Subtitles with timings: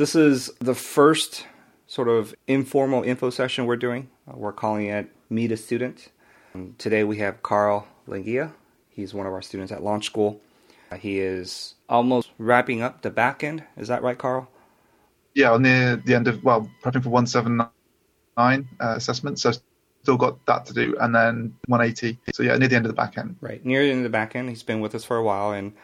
[0.00, 1.44] This is the first
[1.86, 4.08] sort of informal info session we're doing.
[4.26, 6.08] Uh, we're calling it Meet a Student.
[6.54, 8.52] Um, today we have Carl Lengia.
[8.88, 10.40] He's one of our students at Launch School.
[10.90, 13.62] Uh, he is almost wrapping up the back end.
[13.76, 14.48] Is that right, Carl?
[15.34, 19.38] Yeah, near the end of, well, prepping for 179 uh, assessment.
[19.38, 19.52] So
[20.02, 20.96] still got that to do.
[20.98, 22.18] And then 180.
[22.32, 23.36] So yeah, near the end of the back end.
[23.42, 24.48] Right, near the end of the back end.
[24.48, 25.74] He's been with us for a while and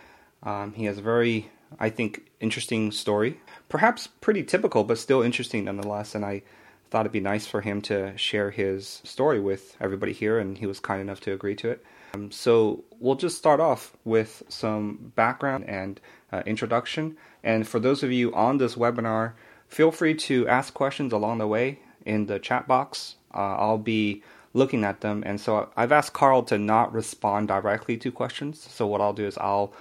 [0.43, 3.41] um, he has a very, I think, interesting story.
[3.69, 6.15] Perhaps pretty typical, but still interesting nonetheless.
[6.15, 6.43] And I
[6.91, 10.67] thought it'd be nice for him to share his story with everybody here, and he
[10.67, 11.85] was kind enough to agree to it.
[12.15, 16.01] Um, so we'll just start off with some background and
[16.33, 17.17] uh, introduction.
[17.43, 19.33] And for those of you on this webinar,
[19.69, 23.17] feel free to ask questions along the way in the chat box.
[23.35, 24.23] Uh, I'll be
[24.55, 25.23] looking at them.
[25.27, 28.67] And so I've asked Carl to not respond directly to questions.
[28.71, 29.73] So what I'll do is I'll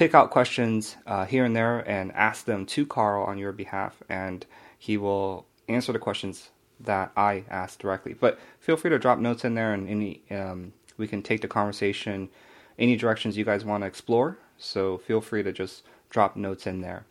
[0.00, 4.02] pick out questions uh, here and there and ask them to Carl on your behalf,
[4.08, 4.46] and
[4.78, 6.48] he will answer the questions
[6.80, 8.14] that I ask directly.
[8.14, 11.48] But feel free to drop notes in there, and any um, we can take the
[11.48, 12.30] conversation
[12.78, 14.38] any directions you guys want to explore.
[14.56, 17.04] So feel free to just drop notes in there.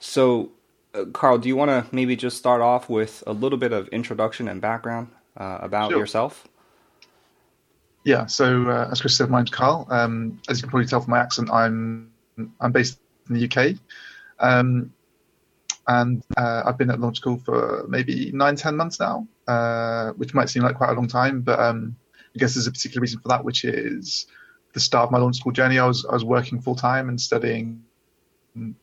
[0.00, 0.50] So,
[0.96, 3.86] uh, Carl, do you want to maybe just start off with a little bit of
[3.90, 6.00] introduction and background uh, about sure.
[6.00, 6.48] yourself?
[8.04, 9.86] Yeah, so uh, as Chris said, my name's Carl.
[9.88, 12.10] Um, as you can probably tell from my accent, I'm
[12.60, 13.76] I'm based in the UK,
[14.40, 14.92] um,
[15.86, 20.34] and uh, I've been at launch school for maybe nine, ten months now, uh, which
[20.34, 21.94] might seem like quite a long time, but um,
[22.34, 24.26] I guess there's a particular reason for that, which is
[24.74, 25.78] the start of my launch school journey.
[25.78, 27.84] I was I was working full time and studying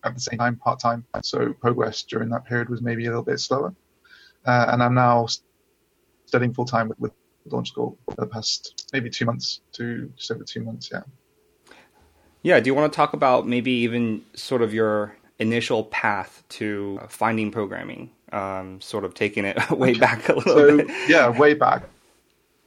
[0.03, 3.23] at the same time, part time, so progress during that period was maybe a little
[3.23, 3.75] bit slower,
[4.45, 5.27] uh, and I'm now
[6.25, 7.11] studying full time with, with
[7.45, 10.89] launch school for the past maybe two months to just over two months.
[10.91, 11.01] Yeah.
[12.43, 12.59] Yeah.
[12.59, 17.51] Do you want to talk about maybe even sort of your initial path to finding
[17.51, 18.11] programming?
[18.31, 19.99] Um, sort of taking it way okay.
[19.99, 20.87] back a little so, bit.
[21.07, 21.83] Yeah, way back.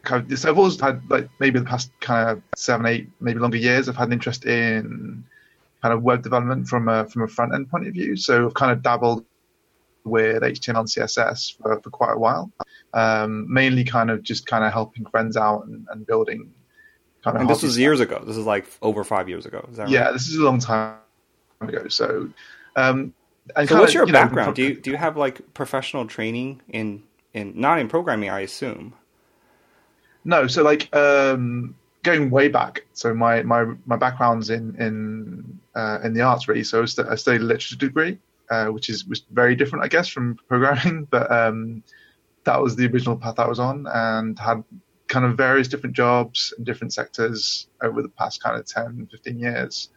[0.05, 3.89] So I've always had like maybe the past kind of seven, eight, maybe longer years.
[3.89, 5.25] I've had an interest in
[5.81, 8.17] kind of web development from a from a front end point of view.
[8.17, 9.25] So I've kind of dabbled
[10.05, 12.51] with HTML and CSS for, for quite a while.
[12.95, 16.53] Um, mainly kind of just kind of helping friends out and, and building
[17.23, 17.43] kind of.
[17.43, 17.81] And this was stuff.
[17.81, 18.23] years ago.
[18.27, 19.67] This is like over five years ago.
[19.71, 20.13] Is that yeah, right?
[20.13, 20.97] this is a long time
[21.61, 21.89] ago.
[21.89, 22.29] So,
[22.77, 23.15] um,
[23.57, 24.49] and so what's of, your you background?
[24.49, 27.03] Know, do you do you have like professional training in
[27.33, 28.31] in not in programming?
[28.31, 28.95] I assume.
[30.25, 32.85] No, so like um, going way back.
[32.93, 36.65] So my my my background's in in uh, in the arts really.
[36.65, 38.19] So I studied a literature degree
[38.53, 41.09] uh, which is was very different, I guess, from programming.
[41.11, 41.83] But um,
[42.45, 44.63] that was the original path I was on, and had
[45.09, 49.39] kind of various different jobs in different sectors over the past kind of 10, 15
[49.39, 49.91] years.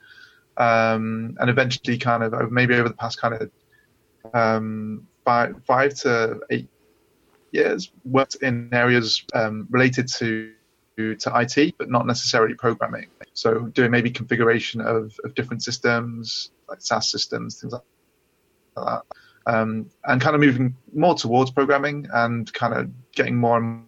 [0.57, 3.51] Um, and eventually, kind of maybe over the past kind of
[4.33, 6.69] um, five, five to eight
[7.51, 10.53] years, worked in areas um, related to
[10.97, 13.07] to IT, but not necessarily programming.
[13.33, 17.81] So doing maybe configuration of, of different systems, like SaaS systems, things like
[18.83, 19.01] that.
[19.47, 23.85] Um, and kind of moving more towards programming and kind of getting more and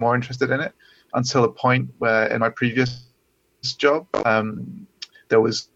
[0.00, 0.72] more interested in it
[1.14, 3.04] until a point where in my previous
[3.78, 4.86] job um,
[5.28, 5.68] there was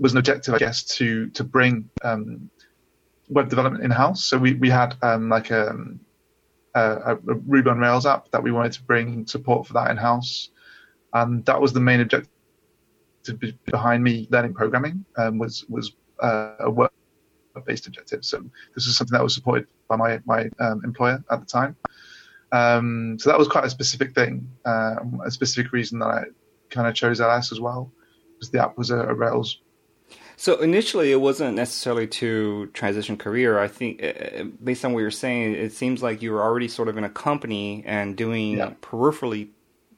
[0.00, 2.50] was an objective, I guess, to to bring um,
[3.28, 4.24] web development in house.
[4.24, 5.76] So we we had um, like a,
[6.74, 9.96] a, a, Ruby on Rails app that we wanted to bring support for that in
[9.96, 10.50] house,
[11.12, 12.28] and that was the main objective
[13.66, 15.04] behind me learning programming.
[15.16, 16.92] Um, was was uh, a work
[17.60, 18.24] based objective.
[18.24, 18.42] So
[18.74, 21.76] this was something that was supported by my my um, employer at the time.
[22.52, 26.24] Um, so that was quite a specific thing, uh, a specific reason that I
[26.68, 27.90] kind of chose LS as well,
[28.34, 29.58] because the app was a, a Rails.
[30.36, 33.58] So initially, it wasn't necessarily to transition career.
[33.58, 36.68] I think, uh, uh, based on what you're saying, it seems like you were already
[36.68, 38.72] sort of in a company and doing yeah.
[38.82, 39.48] peripherally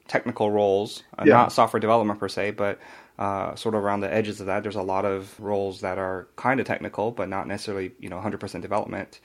[0.06, 1.34] technical roles, uh, yeah.
[1.34, 2.78] not software development per se, but
[3.18, 4.62] uh, sort of around the edges of that.
[4.62, 8.18] There's a lot of roles that are kind of technical, but not necessarily you know
[8.18, 9.20] 100% development.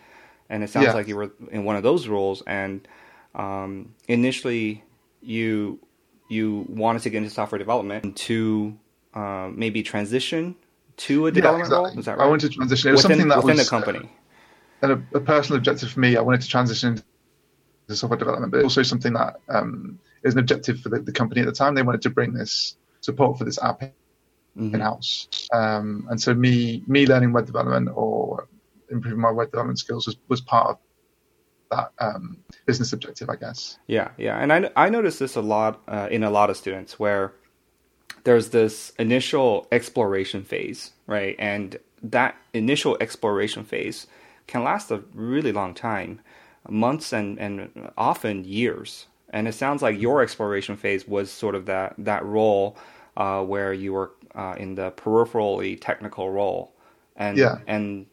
[0.49, 0.93] And it sounds yeah.
[0.93, 2.41] like you were in one of those roles.
[2.47, 2.87] And
[3.35, 4.83] um, initially,
[5.21, 5.79] you
[6.29, 8.77] you wanted to get into software development to
[9.13, 10.55] uh, maybe transition
[10.97, 11.89] to a development yeah, exactly.
[11.89, 11.99] role.
[11.99, 12.25] Is that right?
[12.25, 12.89] I wanted to transition.
[12.89, 14.09] It was within, something that within was the company.
[14.83, 16.15] Uh, a, a, personal objective for me.
[16.15, 17.01] I wanted to transition
[17.87, 21.41] into software development, but also something that um, is an objective for the, the company
[21.41, 21.75] at the time.
[21.75, 24.75] They wanted to bring this support for this app mm-hmm.
[24.75, 25.27] in house.
[25.53, 28.47] Um, and so me me learning web development or
[28.89, 30.77] improving my web development skills was, was part of
[31.71, 33.77] that um, business objective, I guess.
[33.87, 36.99] Yeah, yeah, and I I noticed this a lot uh, in a lot of students
[36.99, 37.33] where
[38.23, 41.35] there's this initial exploration phase, right?
[41.39, 44.07] And that initial exploration phase
[44.47, 46.21] can last a really long time,
[46.67, 49.07] months and, and often years.
[49.31, 52.77] And it sounds like your exploration phase was sort of that that role
[53.17, 56.73] uh, where you were uh, in the peripherally technical role,
[57.15, 57.57] and Yeah.
[57.67, 58.07] and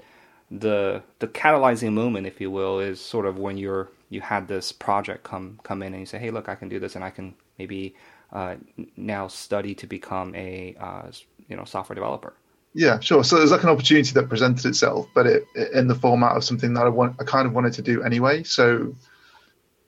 [0.50, 4.72] the the catalyzing moment, if you will, is sort of when you're you had this
[4.72, 7.10] project come come in and you say, hey, look, I can do this, and I
[7.10, 7.94] can maybe
[8.32, 8.56] uh,
[8.96, 11.10] now study to become a uh,
[11.48, 12.34] you know software developer.
[12.74, 13.24] Yeah, sure.
[13.24, 16.74] So there's like an opportunity that presented itself, but it in the format of something
[16.74, 18.42] that I want, I kind of wanted to do anyway.
[18.42, 18.94] So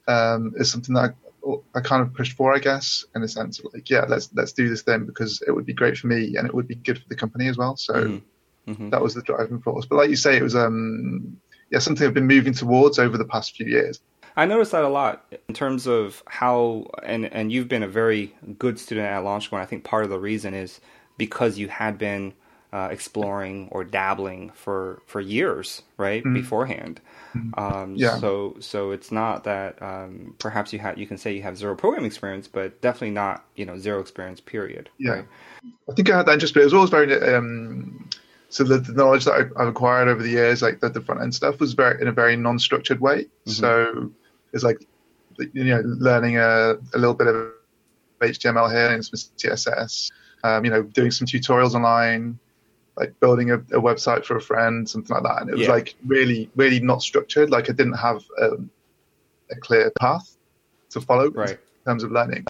[0.08, 1.14] um, it's something that
[1.46, 4.30] I, I kind of pushed for, I guess, in a sense of like, yeah, let's
[4.34, 6.74] let's do this then because it would be great for me and it would be
[6.74, 7.76] good for the company as well.
[7.76, 8.22] So Mhm.
[8.66, 8.90] Mhm.
[8.90, 9.86] that was the driving force.
[9.86, 11.36] But like you say, it was um,
[11.70, 14.00] yeah something I've been moving towards over the past few years.
[14.36, 18.34] I noticed that a lot in terms of how, and and you've been a very
[18.58, 20.80] good student at Launch School, and I think part of the reason is
[21.16, 22.34] because you had been
[22.72, 27.00] uh, exploring or dabbling for for years, right, beforehand.
[27.54, 28.18] Um, Yeah.
[28.18, 31.74] So so it's not that um, perhaps you had you can say you have zero
[31.74, 34.40] programming experience, but definitely not you know zero experience.
[34.40, 34.90] Period.
[34.98, 35.10] Yeah.
[35.10, 35.24] Right?
[35.90, 38.08] I think I had that interest, but it was always very um,
[38.50, 41.20] so the, the knowledge that I- I've acquired over the years, like the, the front
[41.20, 43.26] end stuff, was very in a very non-structured way.
[43.44, 44.10] So
[44.52, 44.84] it's like
[45.52, 47.52] you know learning a, a little bit of
[48.20, 50.10] HTML here and some CSS,
[50.44, 52.38] um, you know, doing some tutorials online,
[52.98, 55.40] like building a, a website for a friend, something like that.
[55.42, 55.72] And it was Yeah.
[55.72, 57.50] like really, really not structured.
[57.50, 58.70] Like I didn't have um,
[59.50, 60.36] a clear path
[60.90, 61.50] to follow Right.
[61.52, 62.44] in terms of learning.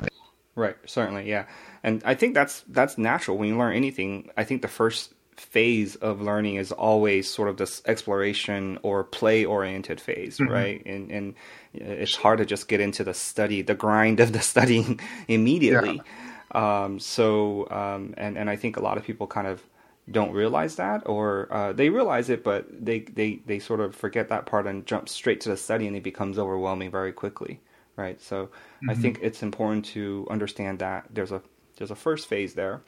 [0.54, 1.44] Right, certainly, yeah.
[1.84, 4.30] And I think that's that's natural when you learn anything.
[4.36, 9.44] I think the first phase of learning is always sort of this exploration or play
[9.44, 10.84] oriented phase, right?
[10.84, 11.34] And and
[11.74, 14.98] it's hard to just get into the study, the grind of the studying
[15.28, 16.02] immediately.
[16.50, 19.62] Um, so um, and and I think a lot of people kind of
[20.10, 24.28] don't realize that, or uh, they realize it, but they, they they sort of forget
[24.28, 27.60] that part and jump straight to the study, and it becomes overwhelming very quickly,
[27.96, 28.20] right?
[28.20, 28.50] So
[28.88, 31.42] I think it's important to understand that there's a
[31.76, 32.82] there's a first phase there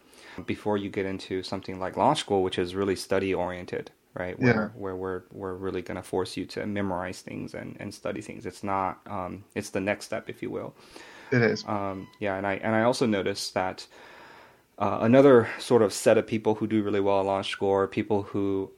[0.47, 4.39] before you get into something like launch school, which is really study oriented, right?
[4.39, 4.71] Where Yeah.
[4.75, 8.47] where we're we're really going to force you to memorize things and, and study things.
[8.47, 10.75] It's not um, it's the next step, if you will.
[11.33, 11.67] It is.
[11.67, 13.87] Um, yeah, and I and I also noticed that
[14.81, 17.87] uh, another sort of set of people who do really well at launch school are
[17.87, 18.71] people who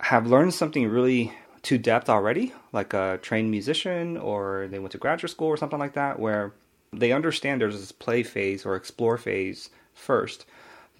[0.00, 1.32] have learned something really
[1.62, 5.80] to depth already, like a trained musician or they went to graduate school or something
[5.80, 6.54] like that, where
[6.92, 10.46] they understand there's this play phase or explore phase first,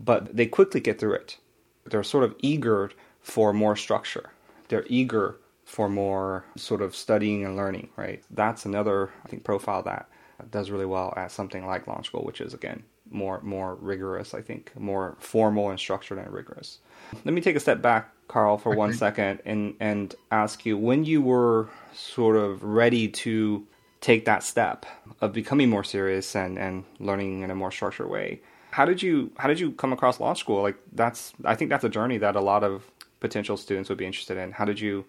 [0.00, 1.38] but they quickly get through it.
[1.86, 2.90] They're sort of eager
[3.20, 4.30] for more structure.
[4.66, 8.24] They're eager for more sort of studying and learning, right?
[8.30, 10.08] That's another, I think, profile that
[10.50, 14.42] does really well at something like Launch School, which is again more more rigorous, I
[14.42, 16.78] think, more formal and structured and rigorous.
[17.24, 18.92] Let me take a step back, Carl, for one Okay.
[18.92, 23.66] second and and ask you when you were sort of ready to
[24.00, 24.86] take that step
[25.20, 28.40] of becoming more serious and, and learning in a more structured way.
[28.70, 30.62] How did you how did you come across launch school?
[30.62, 32.90] Like that's I think that's a journey that a lot of
[33.20, 34.52] potential students would be interested in.
[34.52, 35.06] How did you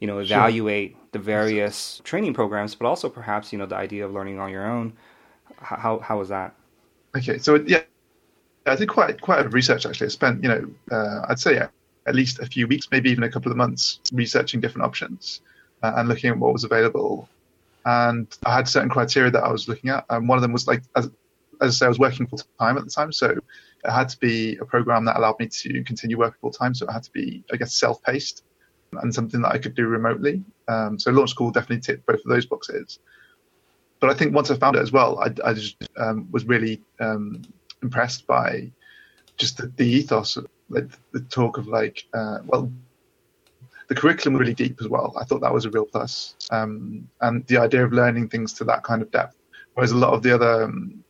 [0.00, 4.12] you know evaluate the various training programs, but also perhaps you know the idea of
[4.12, 4.92] learning on your own?
[5.60, 6.54] How how was that?
[7.16, 7.82] Okay, so yeah,
[8.66, 10.06] I did quite quite a bit of research actually.
[10.06, 11.68] I spent you know uh, I'd say yeah,
[12.06, 15.40] at least a few weeks, maybe even a couple of months, researching different options
[15.82, 17.28] uh, and looking at what was available.
[17.84, 20.66] And I had certain criteria that I was looking at, and one of them was
[20.66, 21.10] like as
[21.60, 24.18] as I say, I was working full time at the time, so it had to
[24.18, 26.74] be a program that allowed me to continue working full time.
[26.74, 28.44] So it had to be, I guess, self paced
[28.92, 30.42] and something that I could do remotely.
[30.66, 33.00] Um, so Launch School definitely ticked both of those boxes.
[34.00, 36.80] But I think once I found it as well, I, I just um, was really
[37.00, 37.42] um,
[37.82, 38.70] impressed by
[39.36, 40.38] just the, the ethos,
[40.68, 42.70] like the talk of like, uh, well,
[43.88, 45.14] the curriculum was really deep as well.
[45.18, 48.64] I thought that was a real plus, um, and the idea of learning things to
[48.64, 49.36] that kind of depth.
[49.74, 51.02] Whereas a lot of the other um,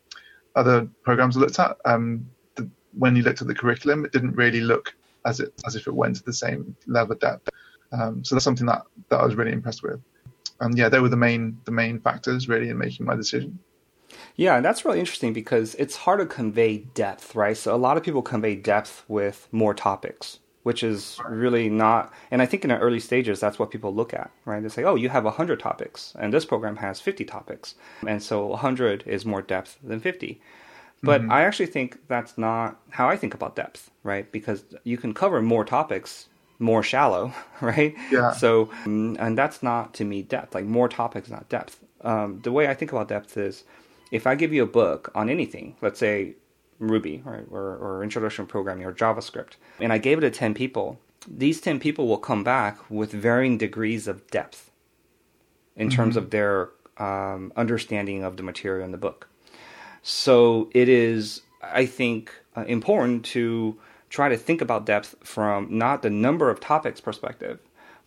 [0.55, 4.37] other programs I looked at, um, the, when you looked at the curriculum, it didn't
[4.37, 7.49] really look as it as if it went to the same level of depth.
[7.91, 10.01] Um, so that's something that that I was really impressed with.
[10.61, 13.59] And yeah, they were the main the main factors really in making my decision.
[14.37, 17.57] Yeah, and that's really interesting because it's hard to convey depth, right?
[17.57, 22.13] So a lot of people convey depth with more topics, which is really not.
[22.31, 24.63] And I think in the early stages, that's what people look at, right?
[24.63, 27.75] They say, "Oh, you have hundred topics, and this program has fifty topics,
[28.07, 30.41] and so hundred is more depth than 50.
[31.03, 31.33] But mm-hmm.
[31.33, 34.31] I actually think that's not how I think about depth, right?
[34.33, 37.95] Because you can cover more topics more shallow, right?
[38.11, 38.33] Yeah.
[38.33, 40.55] So, mm, and that's not to me depth.
[40.55, 41.79] Like more topics, not depth.
[42.03, 43.65] Um, the way I think about depth is,
[44.11, 46.35] if I give you a book on anything, let's say
[46.79, 50.55] Ruby or, or, or introduction to programming or JavaScript, and I gave it to ten
[50.55, 54.71] people, these 10 people will come back with varying degrees of depth
[55.77, 55.97] in mm-hmm.
[55.97, 59.29] terms of their um, understanding of the material in the book.
[60.03, 63.79] So it is, I think, uh, important to
[64.11, 67.59] try to think about depth from not the number of topics perspective,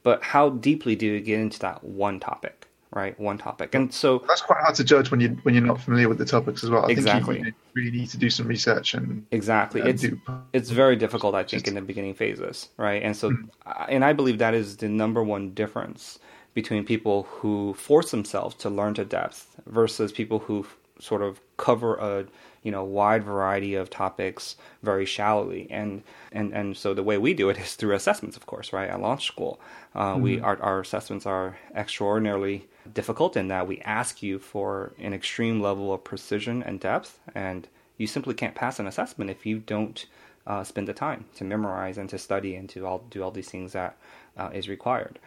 [0.03, 2.67] but how deeply do you get into that one topic?
[2.93, 3.17] right?
[3.20, 6.10] One topic, and so that's quite hard to judge when you when you're not familiar
[6.10, 6.86] with the topics as well.
[6.86, 7.36] I exactly.
[7.36, 9.81] think you really need to do some research and exactly.
[9.81, 10.20] it's do...
[10.53, 13.01] it's very difficult, I think, in the beginning phases, right?
[13.01, 13.81] And so, mm-hmm.
[13.88, 16.20] and I believe that is the number one difference
[16.53, 20.65] between people who force themselves to learn to depth versus people who
[21.00, 22.25] sort of cover a
[22.63, 25.68] you know wide variety of topics very shallowly.
[25.70, 28.89] And and and so the way we do it is through assessments of course right
[28.89, 29.62] at launch school.
[29.96, 30.22] Uh, mm-hmm.
[30.24, 35.62] we our, our assessments are extraordinarily difficult in that we ask you for an extreme
[35.62, 40.08] level of precision and depth and you simply can't pass an assessment if you don't
[40.48, 43.50] uh, spend the time to memorize and to study and to all do all these
[43.50, 43.96] things that
[44.38, 45.20] uh, is required.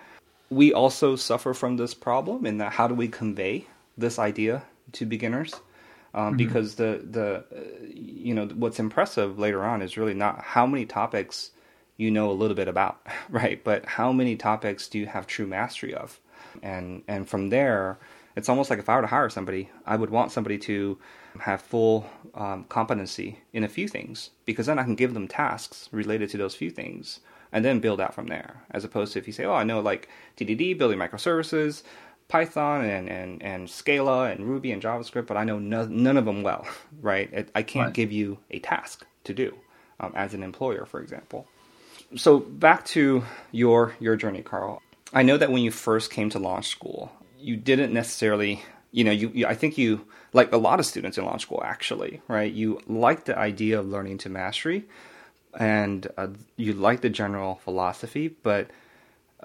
[0.50, 5.06] We also suffer from this problem in that how do we convey this idea to
[5.06, 5.60] beginners
[6.14, 6.36] um, mm-hmm.
[6.36, 7.60] because the the uh,
[7.92, 11.50] you know what's impressive later on is really not how many topics
[11.96, 13.62] you know a little bit about, right?
[13.62, 16.20] But how many topics do you have true mastery of?
[16.62, 17.98] And and from there,
[18.36, 20.98] it's almost like if I were to hire somebody, I would want somebody to
[21.40, 25.88] have full um, competency in a few things because then I can give them tasks
[25.90, 27.20] related to those few things
[27.52, 28.62] and then build out from there.
[28.70, 31.82] As opposed to if you say, oh, I know like TDD, building microservices,
[32.28, 36.24] Python and, and, and Scala and Ruby and JavaScript, but I know no, none of
[36.24, 36.66] them well,
[37.00, 37.48] right?
[37.54, 37.94] I can't right.
[37.94, 39.56] give you a task to do
[40.00, 41.46] um, as an employer, for example.
[42.16, 44.82] So back to your your journey, Carl.
[45.12, 48.62] I know that when you first came to launch school, you didn't necessarily,
[48.92, 51.62] you know, you, you I think you like a lot of students in launch school
[51.64, 52.52] actually, right?
[52.52, 54.84] You like the idea of learning to mastery,
[55.58, 58.70] and uh, you like the general philosophy, but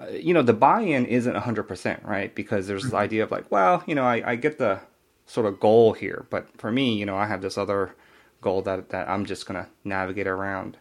[0.00, 2.34] uh, you know, the buy-in isn't 100%, right?
[2.34, 3.00] Because there's this mm-hmm.
[3.00, 4.80] idea of like, well, you know, I, I get the
[5.26, 7.94] sort of goal here, but for me, you know, I have this other
[8.40, 10.78] goal that, that I'm just going to navigate around.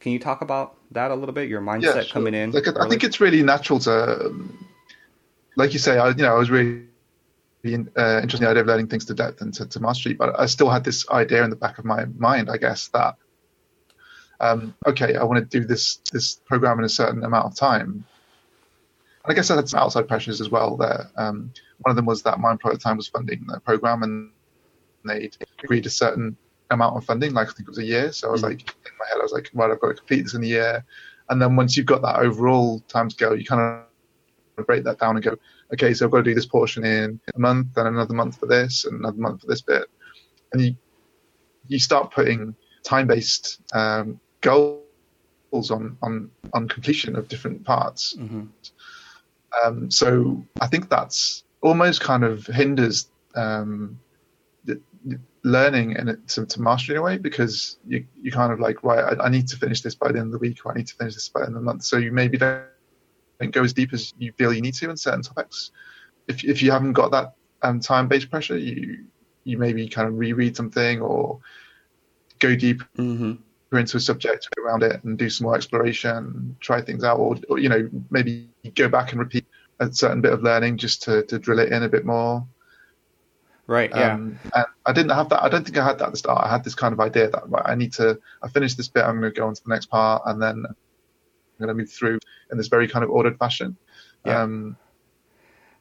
[0.00, 1.48] Can you talk about that a little bit?
[1.48, 2.12] Your mindset yeah, sure.
[2.12, 2.52] coming in.
[2.52, 4.66] Like, I think it's really natural to, um,
[5.56, 6.84] like you say, I, you know, I was really
[7.64, 10.38] uh, interested in the idea of learning things to depth and to, to, mastery, but
[10.38, 13.16] I still had this idea in the back of my mind, I guess, that
[14.40, 18.04] um, okay, I want to do this this program in a certain amount of time,
[19.28, 21.10] I guess I had some outside pressures as well there.
[21.16, 24.02] Um, one of them was that my employer at the time was funding the program
[24.02, 24.30] and
[25.04, 26.36] they'd agreed a certain
[26.70, 28.12] amount of funding, like I think it was a year.
[28.12, 28.50] So I was mm.
[28.50, 30.46] like, in my head, I was like, right, I've got to complete this in a
[30.46, 30.84] year.
[31.30, 33.82] And then once you've got that overall time scale, you kind
[34.56, 35.36] of break that down and go,
[35.72, 38.46] okay, so I've got to do this portion in a month, then another month for
[38.46, 39.84] this, and another month for this bit.
[40.52, 40.76] And you
[41.66, 44.80] you start putting time-based um, goals
[45.70, 48.16] on, on on completion of different parts.
[48.18, 48.44] Mm-hmm.
[49.64, 53.98] Um, so I think that's almost kind of hinders um,
[54.64, 58.60] the, the learning and to, to mastery in a way because you you kind of
[58.60, 60.72] like right I, I, need to finish this by the end of the week or
[60.72, 61.84] I need to finish this by the end of the month.
[61.84, 62.64] So you maybe don't,
[63.52, 65.70] go as deep as you feel you need to in certain topics.
[66.26, 69.04] If if you haven't got that um, time based pressure, you
[69.44, 71.40] you maybe kind of reread something or
[72.40, 72.82] go deep.
[72.96, 73.42] Mm-hmm
[73.76, 77.58] into a subject around it and do some more exploration, try things out, or, or,
[77.58, 79.46] you know maybe go back and repeat
[79.80, 82.46] a certain bit of learning just to, to drill it in a bit more.
[83.66, 83.90] Right.
[83.90, 84.14] Yeah.
[84.14, 85.42] Um, and I didn't have that.
[85.42, 86.46] I don't think I had that at the start.
[86.46, 88.18] I had this kind of idea that right, I need to.
[88.42, 89.04] I finish this bit.
[89.04, 90.74] I'm going to go on to the next part, and then I'm
[91.58, 92.18] going to move through
[92.50, 93.76] in this very kind of ordered fashion.
[94.24, 94.40] Yeah.
[94.40, 94.78] Um,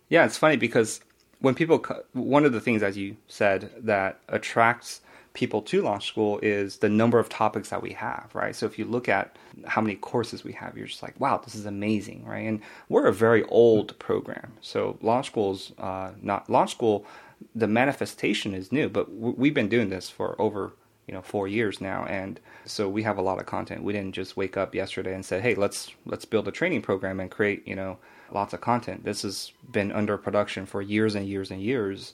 [0.10, 1.00] yeah, it's funny because
[1.39, 5.01] when people, one of the things, as you said, that attracts
[5.38, 8.56] people to launch school is the number of topics that we have, right?
[8.56, 11.53] So if you look at how many courses we have, you're just like, wow, this
[11.53, 12.48] is amazing, right?
[12.48, 14.53] And we're a very old program.
[14.62, 17.06] So launch school's uh, not launch school.
[17.53, 20.74] The manifestation is new, but we've been doing this for over
[21.06, 23.84] you know four years now, and so we have a lot of content.
[23.84, 27.20] We didn't just wake up yesterday and say, hey, let's let's build a training program
[27.20, 28.00] and create you know
[28.32, 29.06] lots of content.
[29.06, 32.13] This has been under production for years and years and years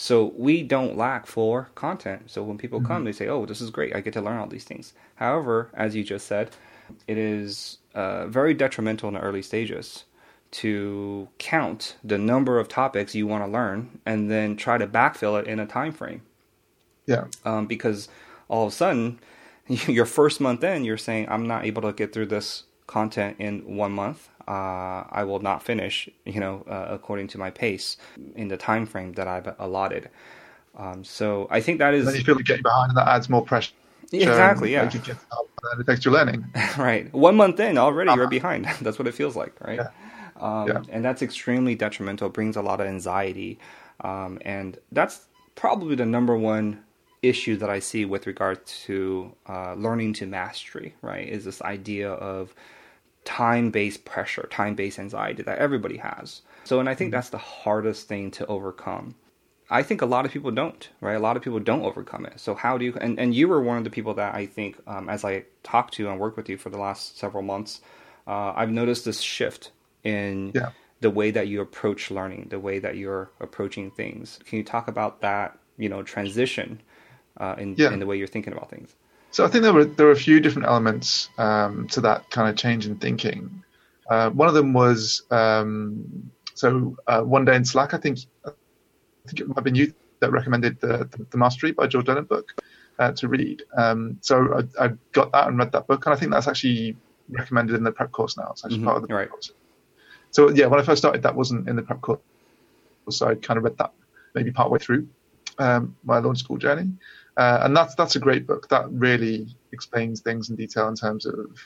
[0.00, 2.30] so we don't lack for content.
[2.30, 2.86] So when people mm-hmm.
[2.86, 3.96] come, they say, "Oh, this is great!
[3.96, 6.50] I get to learn all these things." However, as you just said,
[7.08, 10.04] it is uh, very detrimental in the early stages
[10.52, 15.38] to count the number of topics you want to learn and then try to backfill
[15.38, 16.22] it in a time frame.
[17.06, 17.24] Yeah.
[17.44, 18.08] Um, because
[18.46, 19.18] all of a sudden,
[19.66, 23.76] your first month in, you're saying, "I'm not able to get through this content in
[23.76, 27.98] one month uh, I will not finish, you know, uh, according to my pace
[28.34, 30.08] in the time frame that I've allotted.
[30.74, 32.06] Um, so I think that is.
[32.06, 33.74] then you feel like getting behind, and that adds more pressure.
[34.10, 34.72] Exactly.
[34.72, 34.84] Yeah.
[34.84, 36.46] Like it gets up and it affects your learning.
[36.78, 37.12] right.
[37.12, 38.64] One month in already, you're behind.
[38.80, 39.80] that's what it feels like, right?
[39.80, 39.90] Yeah.
[40.40, 40.82] Um, Yeah.
[40.88, 42.30] And that's extremely detrimental.
[42.30, 43.58] Brings a lot of anxiety,
[44.00, 45.26] um, and that's
[45.56, 46.84] probably the number one
[47.20, 50.94] issue that I see with regard to uh, learning to mastery.
[51.02, 51.28] Right?
[51.28, 52.54] Is this idea of
[53.28, 56.42] time-based pressure, time-based anxiety that everybody has.
[56.64, 59.14] So, and I think that's the hardest thing to overcome.
[59.70, 61.14] I think a lot of people don't, right?
[61.22, 62.40] A lot of people don't overcome it.
[62.40, 62.94] So how do you?
[63.04, 65.92] And, and you were one of the people that I think, um, as I talked
[65.94, 67.82] to and worked with you for the last several months,
[68.26, 69.72] uh, I've noticed this shift
[70.04, 70.70] in Yeah.
[71.00, 74.38] the way that you approach learning, the way that you're approaching things.
[74.46, 75.58] Can you talk about that?
[75.76, 76.80] You know, transition
[77.36, 77.92] uh, in Yeah.
[77.92, 78.96] in the way you're thinking about things.
[79.30, 82.48] So I think there were there were a few different elements um, to that kind
[82.48, 83.62] of change in thinking.
[84.10, 88.50] Uh, one of them was um, so uh, one day in Slack, I think I
[89.28, 92.28] think it might have been you that recommended the the, the Mastery by George Leonard
[92.28, 92.46] book
[92.98, 93.62] uh, to read.
[93.76, 96.96] Um, so I, I got that and read that book, and I think that's actually
[97.28, 98.48] recommended in the prep course now.
[98.52, 99.30] It's actually Mhm, part of the prep right.
[99.30, 99.52] course.
[100.30, 102.20] So yeah, when I first started, that wasn't in the prep course,
[103.10, 103.92] so I kind of read that
[104.34, 105.08] maybe partway through
[105.58, 106.90] um, my launch school journey.
[107.38, 111.24] Uh, and that's that's a great book that really explains things in detail in terms
[111.24, 111.56] of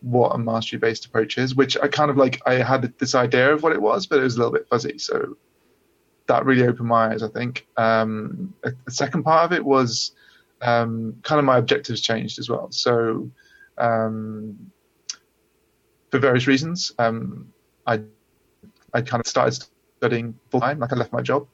[0.00, 3.54] what a mastery based approach is which i kind of like i had this idea
[3.54, 4.98] of what it was but it was a little bit fuzzy.
[4.98, 5.36] So
[6.26, 7.66] that really opened my eyes i think.
[7.76, 10.12] Um, a, a second part of it was
[10.60, 12.72] um, kind of my objectives changed as well.
[12.72, 13.30] So
[13.78, 14.56] um,
[16.10, 17.52] for various reasons um,
[17.86, 18.00] i
[18.94, 19.64] i kind of started
[19.98, 21.46] studying full time like i left my job.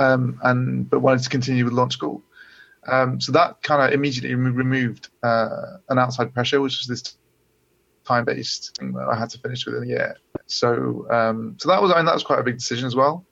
[0.00, 2.22] Um, and but wanted to continue with launch school
[2.90, 7.16] um, so that kind of immediately removed uh, an outside pressure, which was this
[8.04, 10.16] time-based thing that I had to finish within a year.
[10.46, 13.26] So, um, so that was, and that was quite a big decision as well.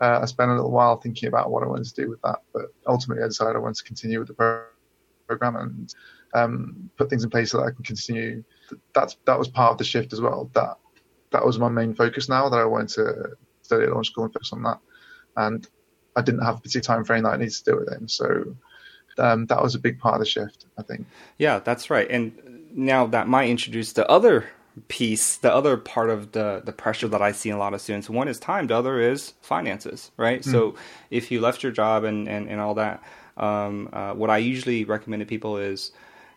[0.00, 2.38] Uh, I spent a little while thinking about what I wanted to do with that,
[2.54, 4.64] but ultimately I decided I wanted to continue with the pro-
[5.26, 5.94] program and
[6.34, 8.42] um, put things in place so that I can continue.
[8.94, 10.50] That's that was part of the shift as well.
[10.54, 10.78] That
[11.32, 12.48] that was my main focus now.
[12.48, 14.78] That I wanted to study at launch school and focus on that,
[15.36, 15.68] and
[16.16, 18.08] I didn't have a particular time frame that I needed to do it in.
[18.08, 18.56] So
[19.18, 21.06] um, that was a big part of the shift, I think.
[21.38, 22.10] Yeah, that's right.
[22.10, 22.32] And
[22.72, 24.48] now that might introduce the other
[24.88, 27.80] piece, the other part of the the pressure that I see in a lot of
[27.80, 28.08] students.
[28.08, 30.44] One is time, the other is finances, right?
[30.44, 30.74] So
[31.10, 33.02] if you left your job and and, and all that,
[33.36, 35.92] um, uh, what I usually recommend to people is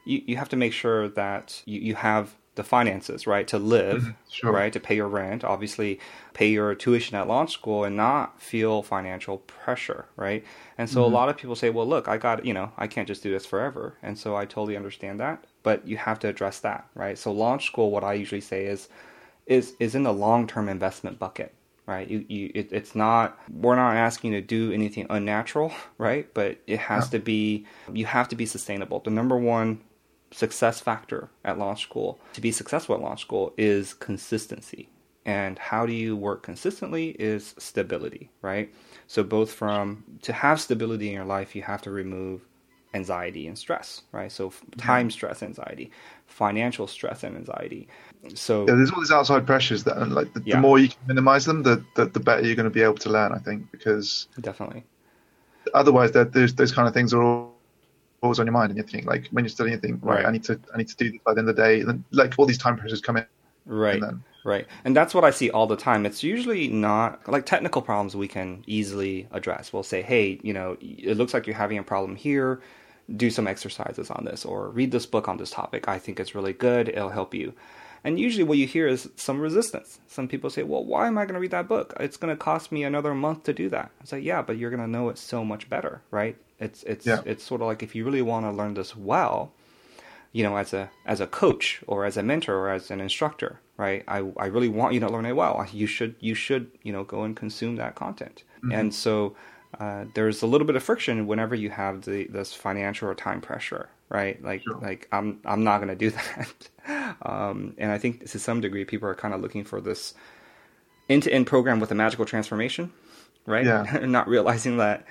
[0.06, 4.04] you, you have to make sure that you, you have the finances, right, to live,
[4.04, 4.12] mm-hmm.
[4.30, 4.52] Sure.
[4.52, 6.00] right, to pay your rent, obviously
[6.34, 10.44] pay your tuition at launch school and not feel financial pressure, right?
[10.78, 11.16] And so a mm-hmm.
[11.16, 13.46] lot of people say, well, look, I got, you know, I can't just do this
[13.46, 13.98] forever.
[14.04, 17.18] And so I totally understand that, but you have to address that, right?
[17.18, 18.88] So launch school, what I usually say is,
[19.48, 21.54] is, is in the long-term investment bucket,
[21.88, 22.08] right?
[22.08, 26.32] You, you, it, it's not, we're not asking you to do anything unnatural, right?
[26.36, 29.00] But it has to be, you have to be sustainable.
[29.00, 29.82] The number one
[30.34, 32.19] success factor at launch school.
[32.34, 34.89] To be successful at launch school is consistency.
[35.26, 38.74] And how do you work consistently is stability right?
[39.08, 42.41] So both from to have stability in your life you have to remove
[42.93, 44.32] anxiety and stress right?
[44.32, 44.80] So mm-hmm.
[44.80, 45.91] time stress anxiety
[46.28, 47.88] financial stress and anxiety.
[48.34, 50.56] So Yeah, there's all these outside pressures that, and like, the, Yeah.
[50.56, 52.96] the more you can minimize them, the, the the better you're going to be able
[52.96, 53.32] to learn.
[53.32, 54.84] I think because definitely.
[55.74, 57.53] otherwise, there- there's those kind of things are all,
[58.24, 60.26] always on your mind, and you think like when you're studying, you think, right, Right.
[60.26, 61.90] I need to I need to do this by the end of the day, and
[61.90, 63.26] then like all these time pressures come in,
[63.66, 64.68] right and then Right.
[64.84, 66.06] And that's what I see all the time.
[66.06, 69.72] It's usually not like technical problems we can easily address.
[69.72, 72.62] We'll say, hey, you know, it looks like you're having a problem here.
[73.16, 75.88] Do some exercises on this or read this book on this topic.
[75.88, 76.90] I think it's really good.
[76.90, 77.54] It'll help you.
[78.04, 80.00] And usually what you hear is some resistance.
[80.08, 81.94] Some people say, well, why am I going to read that book?
[82.00, 83.92] It's going to cost me another month to do that.
[84.02, 86.36] It's like, yeah, but you're going to know it so much better, right?
[86.65, 87.21] It's, it's, Yeah.
[87.26, 89.52] it's sort of like if you really want to learn this well,
[90.32, 93.60] you know, as a as a coach or as a mentor or as an instructor,
[93.78, 94.04] right?
[94.08, 95.56] I, I really want you to learn it well.
[95.71, 98.43] You should you should you know go and consume that content.
[98.71, 99.36] And so
[99.80, 103.41] uh, there's a little bit of friction whenever you have the this financial or time
[103.41, 104.41] pressure, right?
[104.43, 104.80] Like Sure.
[104.82, 107.17] like I'm I'm not going to do that.
[107.21, 110.13] um, and I think to some degree people are kind of looking for this
[111.10, 112.91] end to end program with a magical transformation,
[113.45, 113.65] right?
[113.65, 113.86] Yeah.
[114.02, 115.06] and not realizing that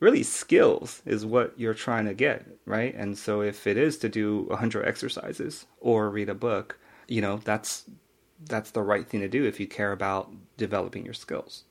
[0.00, 2.94] really skills is what you're trying to get, right?
[2.94, 6.78] And so if it is to do 100 exercises or read a book,
[7.08, 7.84] you know, that's
[8.48, 11.64] that's the right thing to do if you care about developing your skills.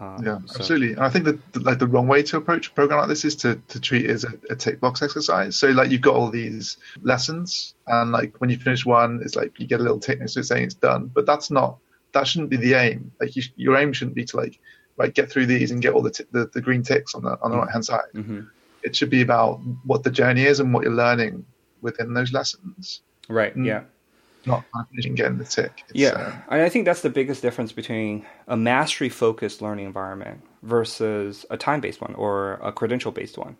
[0.00, 0.92] Um, Yeah, so- absolutely.
[0.92, 3.24] And I think that the- like the wrong way to approach a program like this
[3.24, 5.54] is to, to treat it as a, a tick box exercise.
[5.56, 9.58] So like you've got all these lessons, and like when you finish one, it's like
[9.60, 11.10] you get a little tick next to it saying it's done.
[11.14, 11.78] But that's not
[12.12, 13.12] that shouldn't be the aim.
[13.20, 14.58] Like you, your aim shouldn't be to like
[14.98, 17.38] right get through these and get all the t- the, the green ticks on the
[17.42, 18.10] on the right hand side.
[18.14, 18.48] Mhm.
[18.82, 21.44] It should be about what the journey is and what you're learning
[21.80, 23.00] within those lessons.
[23.28, 23.56] Right.
[23.56, 23.66] Mm.
[23.66, 23.82] Yeah.
[24.46, 25.84] Not finishing getting the tick.
[25.88, 30.42] It's, yeah, uh, I think that's the biggest difference between a mastery focused learning environment
[30.62, 33.56] versus a time based one or a credential based one.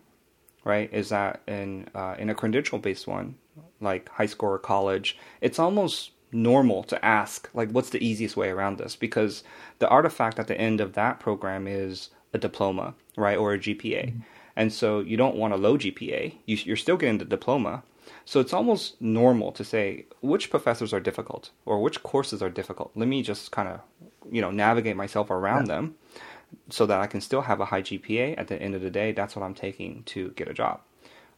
[0.63, 0.91] Right?
[0.93, 3.35] Is that in uh, in a credential based one,
[3.81, 8.49] like high school or college, it's almost normal to ask like what's the easiest way
[8.49, 8.95] around this?
[8.95, 9.43] Because
[9.79, 14.05] the artifact at the end of that program is a diploma right or a gpa
[14.05, 14.19] mm-hmm.
[14.55, 17.83] and so you don't want a low gpa you, are still getting the diploma.
[18.25, 22.91] So it's almost normal to say which professors are difficult or which courses are difficult?
[22.95, 23.81] Let me just kind of
[24.31, 25.75] you know navigate myself around yeah.
[25.75, 25.95] them
[26.69, 29.11] so that i can still have a high gpa at the end of the day
[29.11, 30.81] that's what i'm taking to get a job.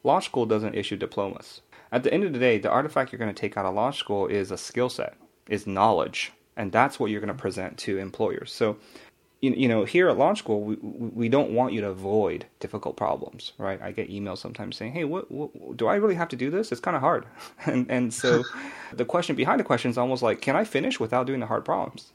[0.03, 3.33] Launch School doesn't issue diplomas at the end of the day, the artifact you're going
[3.33, 5.15] to take out of launch school is a skill set,
[5.49, 8.53] is knowledge, and that's what you're going to present to employers.
[8.53, 8.77] So,
[9.41, 12.95] you, you know, here at launch school, we, we don't want you to avoid difficult
[12.95, 13.81] problems, right?
[13.81, 16.71] I get emails sometimes saying, "Hey, what, what do I really have to do this?
[16.71, 17.25] It's kind of hard,"
[17.65, 18.43] and and so
[18.93, 21.65] the question behind the question is almost like, "Can I finish without doing the hard
[21.65, 22.13] problems?"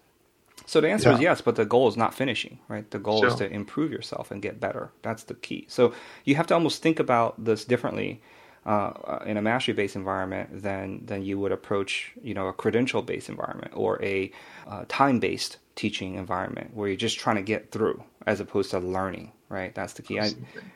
[0.64, 1.14] So the answer yeah.
[1.14, 2.90] is yes, but the goal is not finishing, right?
[2.90, 3.28] The goal sure.
[3.28, 4.90] is to improve yourself and get better.
[5.02, 5.66] That's the key.
[5.68, 5.92] So
[6.24, 8.20] you have to almost think about this differently
[8.66, 13.00] uh, in a mastery based environment than than you would approach you know a credential
[13.00, 14.30] based environment or a
[14.66, 18.78] uh, time based teaching environment where you're just trying to get through as opposed to
[18.78, 19.74] learning right?
[19.74, 20.18] That's the key.
[20.18, 20.32] I,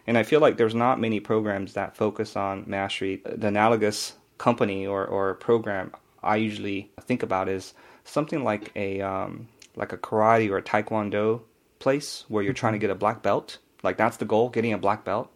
[0.07, 3.21] and i feel like there's not many programs that focus on mastery.
[3.25, 7.75] The analogous company or, or program i usually think about is
[8.05, 11.43] something like a um, like a karate or a taekwondo
[11.79, 12.83] place where you're trying to mm-hmm.
[12.83, 13.59] get a black belt.
[13.83, 15.31] Like that's the goal getting a black belt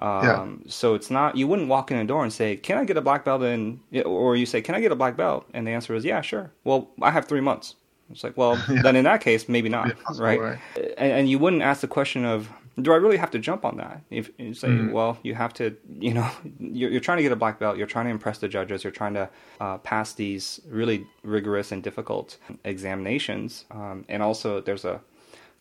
[0.00, 0.70] um, yeah.
[0.70, 3.00] So it's not you wouldn't walk in a door and say, "Can I get a
[3.00, 5.94] black belt?" And or you say, "Can I get a black belt?" And the answer
[5.94, 7.74] is, "Yeah, sure." Well, I have three months.
[8.10, 8.82] It's like, well, yeah.
[8.82, 10.40] then in that case, maybe not, yeah, right?
[10.40, 10.58] right.
[10.96, 12.48] And, and, you wouldn't ask the question of,
[12.80, 14.92] "Do I really have to jump on that?" If you say, mm.
[14.92, 16.30] "Well, you have to," you know,
[16.60, 18.92] you're, you're, trying to get a black belt, you're trying to impress the judges, you're
[18.92, 19.28] trying to
[19.60, 25.00] uh, pass these really rigorous and difficult examinations, um, and also there's a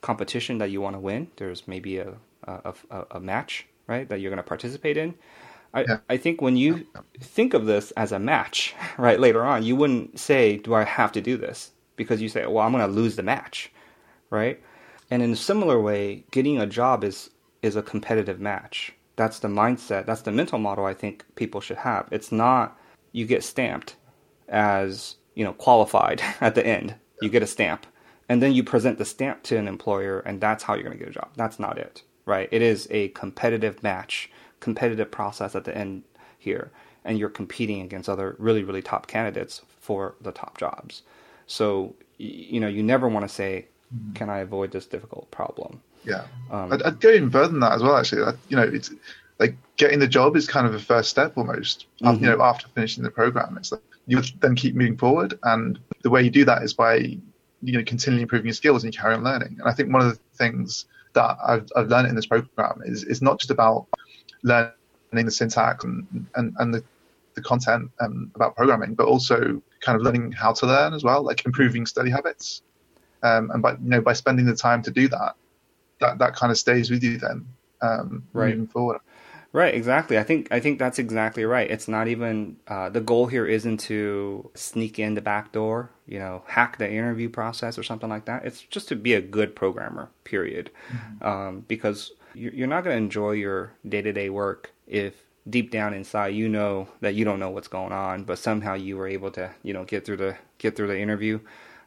[0.02, 1.28] competition that you want to win.
[1.38, 2.14] There's maybe a
[2.48, 5.16] a, a, a match right, that you're going to participate in.
[5.74, 5.98] I, yeah.
[6.10, 6.86] I think when you
[7.20, 11.12] think of this as a match, right, later on, you wouldn't say, Do I have
[11.14, 11.72] to do this?
[11.96, 13.72] Because you say, Well, I'm going to lose the match,
[14.30, 14.62] right?
[15.10, 17.30] And in a similar way, getting a job is
[17.62, 18.94] is a competitive match.
[19.16, 22.08] That's the mindset, that's the mental model I think people should have.
[22.12, 22.80] It's not
[23.14, 23.96] you get stamped
[24.48, 26.96] as, you know, qualified at the end.
[27.22, 27.88] You get a stamp.
[28.30, 31.04] And then you present the stamp to an employer and that's how you're going to
[31.04, 31.30] get a job.
[31.36, 32.50] That's not it right?
[32.52, 36.04] It is a competitive match, competitive process at the end
[36.38, 36.72] here,
[37.04, 41.02] and you're competing against other really, really top candidates for the top jobs.
[41.48, 44.14] So, you know, you never want to say, mm-hmm.
[44.14, 47.72] "Can I avoid this difficult problem?" Yeah, um, I'd, I'd, go even further than that
[47.72, 47.98] as well.
[47.98, 48.92] Actually, you know, it's
[49.40, 51.86] like getting the job is kind of a first step almost.
[52.02, 52.24] Mm-hmm.
[52.24, 56.10] You know, after finishing the program, it's like you then keep moving forward, and the
[56.10, 59.16] way you do that is by you know continually improving your skills and you carry
[59.16, 59.56] on learning.
[59.60, 60.86] And I think one of the things
[61.18, 63.88] that I've, I've learned in this program is, not just about
[64.44, 64.72] learning
[65.12, 66.84] the syntax and, and, and the,
[67.36, 71.24] the content um, about programming, but also kind of learning how to learn as well,
[71.24, 72.62] like improving study habits.
[73.24, 75.34] Um, and by you know by spending the time to do that,
[76.00, 77.48] that that kind of stays with you then
[77.82, 78.50] um, right.
[78.50, 79.00] moving forward.
[79.54, 80.18] Right, exactly.
[80.18, 81.70] I think I think that's exactly right.
[81.70, 86.20] It's not even uh, the goal here isn't to sneak in the back door, you
[86.20, 88.46] know, hack the interview process or something like that.
[88.46, 90.10] It's just to be a good programmer.
[90.26, 90.70] Period.
[90.90, 91.28] Mm-hmm.
[91.28, 95.16] Um, because you're not going to enjoy your day to day work if
[95.50, 98.98] deep down inside you know that you don't know what's going on, but somehow you
[98.98, 101.40] were able to, you know, get through the get through the interview,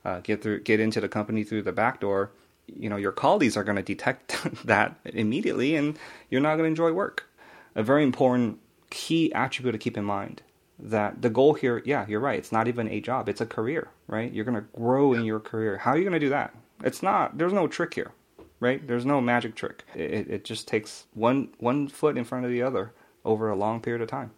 [0.05, 2.31] uh, get through get into the company through the back door.
[2.66, 5.99] You know, your colleagues are going to detect that immediately, and
[6.31, 7.27] you're not going to enjoy work
[7.74, 8.59] a very important
[8.90, 10.42] key attribute to keep in mind
[10.78, 12.38] that the goal here, yeah, you're right.
[12.38, 14.33] It's not even a job; it's a career, right?
[14.33, 15.78] You're going to grow in your career.
[15.78, 16.54] How are you going to do that?
[16.83, 17.37] It's not.
[17.37, 18.12] There's no trick here,
[18.61, 18.87] right?
[18.87, 19.85] There's no magic trick.
[19.94, 22.92] It, it just takes one one foot in front of the other
[23.24, 24.30] over a long period of time.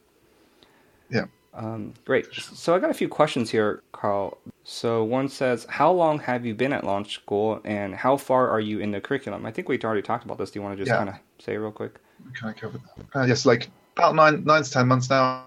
[1.11, 1.27] Yeah.
[1.55, 2.33] Um, great.
[2.35, 4.39] So I got a few questions here, Carl.
[4.65, 8.61] So one says, "How long have you been at launch school, and how far are
[8.61, 10.51] you in the curriculum?" I think we already talked about this.
[10.51, 10.97] Do you want to just yeah.
[10.97, 11.99] kind of say real quick?
[12.35, 13.21] Can I cover that?
[13.21, 15.47] Uh, yes, like about nine nine to ten months now,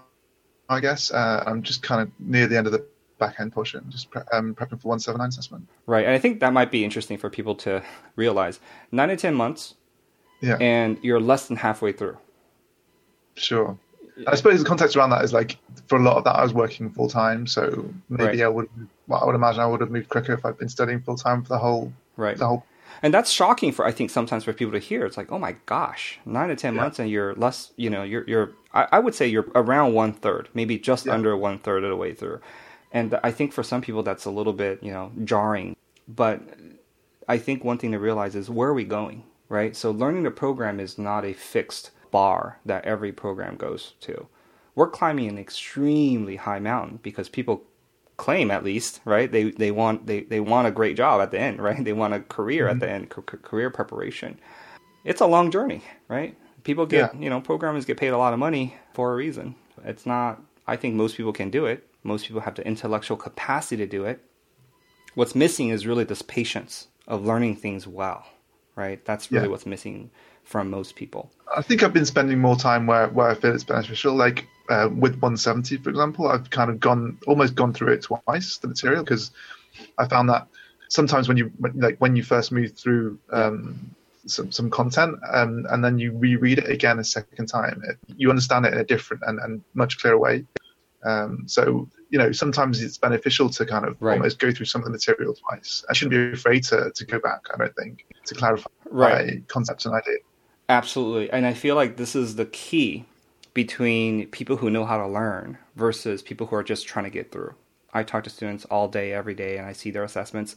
[0.68, 1.10] I guess.
[1.10, 2.84] Uh, I'm just kind of near the end of the
[3.18, 5.68] back end portion, just pre- um, prepping for 179 assessment.
[5.86, 7.82] Right, and I think that might be interesting for people to
[8.16, 8.60] realize.
[8.92, 9.74] Nine to ten months,
[10.40, 12.18] yeah, and you're less than halfway through.
[13.34, 13.78] Sure.
[14.26, 15.58] I suppose the context around that is like
[15.88, 18.40] for a lot of that I was working full time, so maybe right.
[18.42, 18.68] I would.
[19.08, 21.42] Well, I would imagine I would have moved quicker if I'd been studying full time
[21.42, 22.64] for the whole right the whole
[23.02, 25.04] and that's shocking for I think sometimes for people to hear.
[25.06, 26.80] It's like, oh my gosh, nine to ten Yeah.
[26.82, 27.72] months, and you're less.
[27.76, 28.52] You know, you're you're.
[28.72, 31.14] I, I would say you're around one third, maybe just Yeah.
[31.14, 32.40] under one third of the way through.
[32.92, 35.76] And I think for some people that's a little bit you know jarring.
[36.08, 36.40] But
[37.28, 39.74] I think one thing to realize is where are we going, right?
[39.76, 44.26] So learning the program is not a fixed bar that every program goes to.
[44.76, 47.64] We're climbing an extremely high mountain because people
[48.16, 49.30] claim at least right?
[49.30, 51.82] They they want they, they want a great job at the end right?
[51.84, 52.80] They want a career at mm-hmm.
[52.80, 54.38] the end ca- career preparation.
[55.04, 56.36] It's a long journey right?
[56.64, 57.20] People get Yeah.
[57.20, 59.54] you know programmers get paid a lot of money for a reason.
[59.84, 61.86] It's not i think most people can do it.
[62.02, 64.20] Most people have the intellectual capacity to do it.
[65.14, 68.26] What's missing is really this patience of learning things well
[68.76, 69.04] right?
[69.04, 69.50] That's really Yeah.
[69.50, 70.10] what's missing
[70.44, 71.30] from most people.
[71.56, 74.14] I think I've been spending more time where, where I feel it's beneficial.
[74.14, 78.58] Like uh, with 170, for example, I've kind of gone almost gone through it twice
[78.58, 79.30] the material because
[79.98, 80.48] I found that
[80.88, 83.94] sometimes when you like when you first move through um,
[84.26, 88.30] some some content um, and then you reread it again a second time, it, you
[88.30, 90.44] understand it in a different and, and much clearer way.
[91.04, 94.16] Um, so you know sometimes it's beneficial to kind of Right.
[94.16, 95.84] almost go through some of the material twice.
[95.88, 97.42] I shouldn't be afraid to, to go back.
[97.52, 99.46] I don't think to clarify Right.
[99.48, 100.20] concepts and ideas.
[100.68, 101.30] Absolutely.
[101.30, 103.04] And I feel like this is the key
[103.56, 107.32] between people who know how to learn versus people who are just trying to get
[107.32, 107.54] through.
[107.94, 110.56] I talk to students all day, every day, and I see their assessments.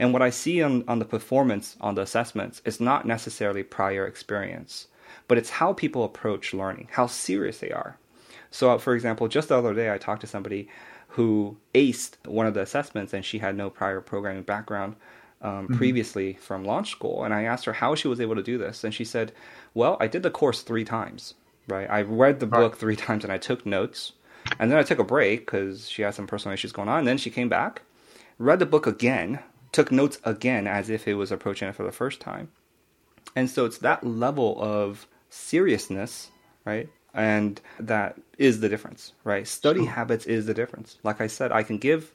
[0.00, 4.04] And what I see on, on the performance on the assessments is not necessarily prior
[4.04, 4.88] experience,
[5.28, 7.98] but it's how people approach learning, how serious they are.
[8.50, 10.68] So, uh, for example, just the other day, I talked to somebody
[11.10, 14.96] who aced one of the assessments and she had no prior programming background
[15.40, 17.22] um, previously from launch school.
[17.22, 18.82] And I asked her how she was able to do this.
[18.82, 19.30] And she said,
[19.72, 21.34] Well, I did the course three times,
[21.70, 21.88] right?
[21.88, 24.12] I read the book three times and I took notes.
[24.58, 27.00] And then I took a break because she had some personal issues going on.
[27.00, 27.82] And then she came back,
[28.38, 29.40] read the book again,
[29.72, 32.50] took notes again as if it was approaching it for the first time.
[33.36, 36.30] And so it's that level of seriousness,
[36.64, 36.88] right?
[37.14, 39.46] And that is the difference, right?
[39.46, 40.98] Study habits is the difference.
[41.02, 42.14] Like I said, I can give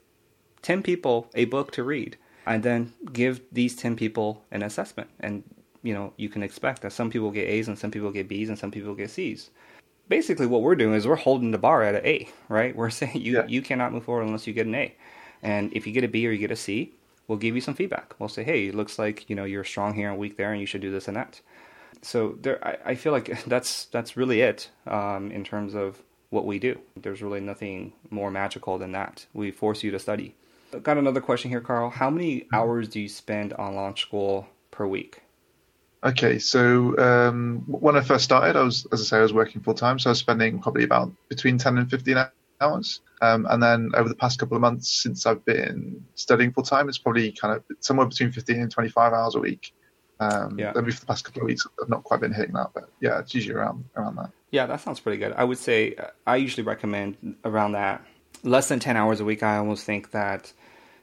[0.62, 5.10] 10 people a book to read and then give these 10 people an assessment.
[5.20, 5.44] And,
[5.86, 8.50] you know, you can expect that some people get A's and some people get B's
[8.50, 9.50] and some people get C's.
[10.10, 12.76] Basically, what we're doing is we're holding the bar at an A, right?
[12.76, 13.46] We're saying you, Yeah.
[13.48, 14.94] you cannot move forward unless you get an A.
[15.42, 16.92] And if you get a B or you get a C,
[17.28, 18.16] we'll give you some feedback.
[18.20, 20.60] We'll say, hey, it looks like, you know, you're strong here and weak there and
[20.60, 21.42] you should do this and that
[22.02, 26.46] so there I, I feel like that's that's really it um, in terms of what
[26.46, 30.36] we do there's really nothing more magical than that we force you to study
[30.74, 34.48] I've got another question here carl how many hours do you spend on launch school
[34.72, 35.22] per week
[36.06, 39.62] Okay, so um, when I first started, I was, as I say, I was working
[39.62, 42.18] full time, so I was spending probably about between ten and fifteen
[42.62, 43.02] hours.
[43.22, 46.90] Um, and then over the past couple of months, since I've been studying full time,
[46.90, 49.74] it's probably kind of somewhere between fifteen and twenty-five hours a week.
[50.20, 50.74] Um, Yeah.
[50.76, 53.20] Maybe for the past couple of weeks, I've not quite been hitting that, but yeah,
[53.20, 54.30] it's usually around around that.
[54.52, 58.06] yeah that sounds pretty good i would say uh, i usually recommend around that
[58.44, 60.54] less than 10 hours a week i almost think that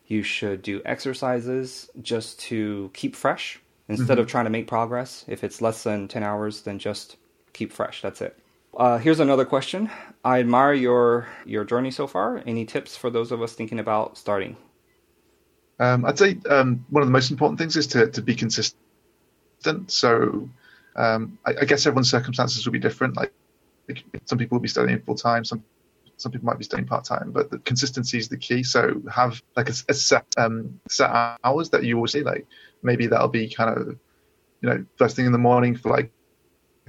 [0.07, 3.61] you should do exercises just to keep fresh
[3.99, 5.25] instead of trying to make progress.
[5.29, 7.17] If it's less than 10 hours then just
[7.53, 8.03] keep fresh.
[8.03, 8.39] That's it.
[8.77, 9.91] Uh, here's another question.
[10.25, 12.43] I admire your your journey so far.
[12.47, 14.57] Any tips for those of us thinking about starting?
[15.79, 18.77] Um, I'd say um, one of the most important things is to, to be consistent.
[19.89, 20.49] So
[20.97, 23.17] um, I, I guess everyone's circumstances will be different.
[23.17, 23.33] Like,
[23.89, 25.65] like some people will be studying full time, some
[26.23, 28.63] some people might be studying part time, but the consistency is the key.
[28.63, 31.11] So have like a, a set um, set
[31.45, 32.23] hours that you always see.
[32.23, 32.47] Like
[32.83, 33.99] maybe that'll be kind of
[34.61, 36.13] you know first thing in the morning for like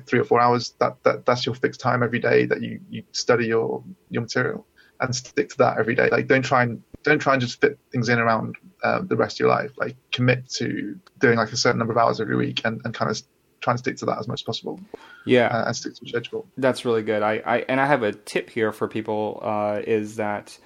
[0.06, 0.76] three or four hours.
[0.80, 4.68] That that that's your fixed time every day that you you study your your material
[5.02, 6.10] and stick to that every day.
[6.10, 9.38] Like don't try and don't try and just fit things in around uh, the rest
[9.38, 9.72] of your life.
[9.78, 13.12] Like commit to doing like a certain number of hours every week and, and kind
[13.12, 13.22] of
[13.64, 14.80] try and stick to that as much as possible
[15.26, 16.46] yeah uh, and stick to a schedule.
[16.58, 17.22] That's really good.
[17.24, 20.58] I, I and I have a tip here for people uh, is that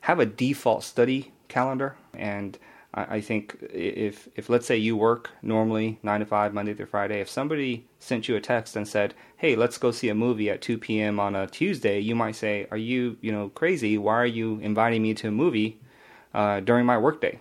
[0.00, 2.58] have a default study calendar, and
[2.94, 6.86] I, I think if if let's say you work normally nine to five Monday through
[6.86, 10.48] Friday, if somebody sent you a text and said, "Hey, let's go see a movie
[10.50, 11.20] at two p.m.
[11.20, 13.98] on a Tuesday," you might say, "Are you you know crazy?
[13.98, 15.78] Why are you inviting me to a movie
[16.34, 17.38] uh, during my workday?"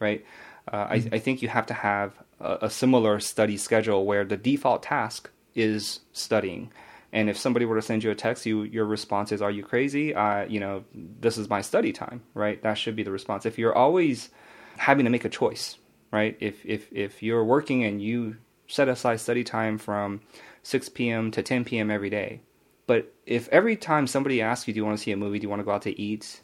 [0.00, 0.24] Right?
[0.72, 4.36] Uh, I, I think you have to have a, a similar study schedule where the
[4.36, 6.70] default task is studying.
[7.12, 9.62] And if somebody were to send you a text, you your response is, "Are you
[9.62, 10.14] crazy?
[10.14, 12.62] Uh, you know, this is my study time." Right?
[12.62, 13.46] That should be the response.
[13.46, 14.28] If you're always
[14.76, 15.78] having to make a choice,
[16.12, 16.36] right?
[16.38, 20.20] If if if you're working and you set aside study time from
[20.62, 21.30] 6 p.m.
[21.30, 21.90] to 10 p.m.
[21.90, 22.42] every day,
[22.86, 25.38] but if every time somebody asks you, "Do you want to see a movie?
[25.38, 26.42] Do you want to go out to eat?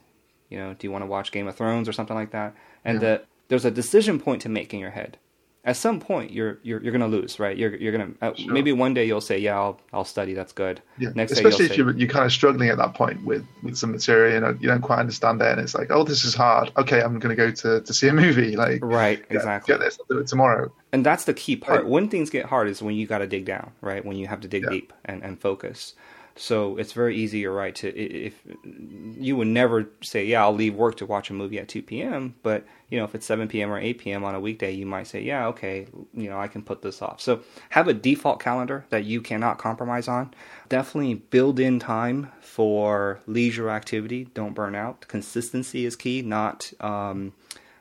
[0.49, 2.55] You know, do you want to watch Game of Thrones or something like that?"
[2.87, 3.09] and Yeah.
[3.09, 5.19] the, there's a decision point to make in your head,
[5.67, 7.57] at some point you're you're, you're going to lose, right?
[7.57, 8.53] You're you're going to uh, Sure.
[8.53, 10.35] maybe one day you'll say, yeah, I'll I'll study.
[10.35, 10.83] That's good.
[10.99, 13.77] Yeah, Next especially if say, you're, you're kind of struggling at that point with, with
[13.77, 16.35] some material, you know, you don't quite understand it, and it's like, oh, this is
[16.35, 16.71] hard.
[16.77, 18.57] Okay, I'm going to go to, to see a movie.
[18.65, 19.73] Like, right, yeah, exactly.
[19.75, 20.71] Get this, I'll do it tomorrow.
[20.93, 21.81] and that's the key part.
[21.83, 21.89] Right.
[21.91, 24.05] When things get hard is when you got to dig down, right?
[24.05, 24.71] When you have to dig Yeah.
[24.71, 25.95] deep and, and focus.
[26.37, 30.75] So it's very easy, you're right, to if you would never say, yeah, I'll leave
[30.75, 32.35] work to watch a movie at 2 p.m.
[32.43, 33.71] But you know, if it's 7 p.m.
[33.71, 34.25] or 8 p.m.
[34.25, 37.21] on a weekday, you might say, yeah, okay, you know, I can put this off.
[37.21, 40.35] So have a default calendar that you cannot compromise on.
[40.69, 44.25] Definitely build in time for leisure activity.
[44.35, 45.07] Don't burn out.
[45.07, 47.33] Consistency is key, not um,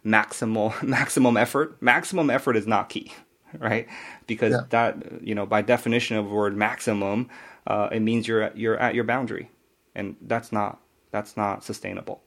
[0.05, 1.81] maximal maximum effort.
[1.81, 3.11] Maximum effort is not key,
[3.59, 3.87] right?
[4.27, 4.61] Because Yeah.
[4.69, 7.29] that you know by definition of the word maximum,
[7.67, 9.49] uh, it means you're at, you're at your boundary,
[9.95, 10.79] and that's not
[11.11, 12.21] that's not sustainable.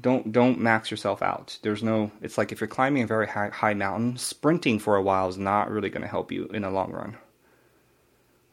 [0.00, 1.58] Don't don't max yourself out.
[1.62, 2.10] There's no.
[2.22, 5.38] It's like if you're climbing a very high high mountain, sprinting for a while is
[5.38, 7.16] not really going to help you in the long run.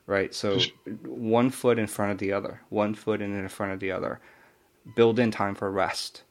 [0.06, 0.34] Right.
[0.34, 0.60] So
[1.06, 4.20] one foot in front of the other, one foot in in front of the other.
[4.96, 6.24] Build in time for rest.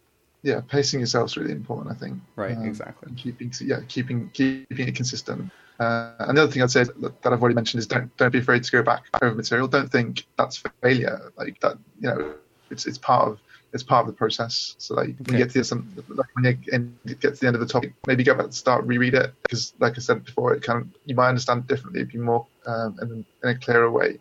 [0.42, 1.94] Yeah, pacing yourself is really important.
[1.94, 2.20] I think.
[2.36, 3.08] Right, Um, exactly.
[3.08, 5.50] and keeping, yeah, keeping keeping it consistent.
[5.80, 8.30] Uh, and the other thing I'd say that, that I've already mentioned is don't don't
[8.30, 9.66] be afraid to go back over material.
[9.66, 11.32] Don't think that's failure.
[11.36, 12.34] Like that, you know,
[12.70, 13.40] it's it's part of
[13.72, 14.74] it's part of the process.
[14.78, 17.60] So like when you get to some, like when you get to the end of
[17.60, 20.62] the topic, maybe go back to start, reread it because, like I said before, it
[20.62, 24.18] kind of you might understand it differently, be more um, in, in a clearer way.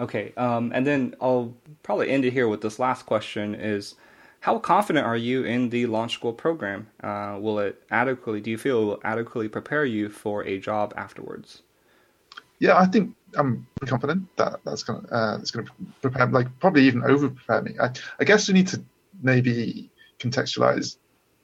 [0.00, 3.96] Okay, um, and then I'll probably end it here with this last question: Is
[4.48, 6.86] how confident are you in the launch school program?
[7.02, 8.40] Uh, will it adequately?
[8.40, 11.60] Do you feel it will adequately prepare you for a job afterwards?
[12.58, 15.68] Yeah, I think I'm confident that that's gonna uh, that's gonna
[16.00, 17.72] prepare, like probably even over prepare me.
[17.78, 18.82] I, I guess we need to
[19.22, 20.96] maybe contextualize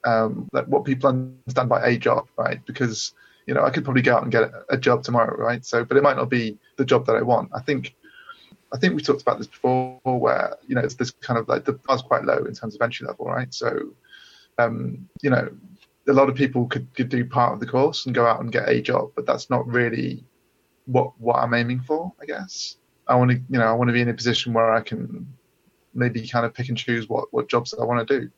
[0.07, 2.65] um, like what people understand by a job, right?
[2.65, 3.13] Because
[3.47, 5.63] you know I could probably go out and get a job tomorrow, right?
[5.63, 7.51] So, but it might not be the job that I want.
[7.55, 7.95] I think
[8.73, 11.65] I think we talked about this before, where you know it's this kind of like
[11.65, 13.53] the bar's quite low in terms of entry level, right?
[13.53, 13.95] So,
[14.59, 15.49] um, you know,
[16.09, 18.53] a lot of people could, could do part of the course and go out and
[18.53, 20.25] get a job, but that's not really
[20.87, 22.13] what what I'm aiming for.
[22.21, 24.73] I guess I want to, you know, I want to be in a position where
[24.73, 25.27] I can
[25.95, 28.31] maybe kind of pick and choose what what jobs I want to do,